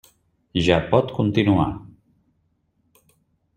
[0.67, 1.69] Ja pot continuar.